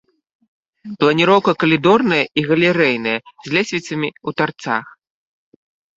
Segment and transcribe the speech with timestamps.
[1.01, 3.15] Планіроўка калідорная і галерэйная,
[3.49, 4.85] з лесвіцамі ў тарцах.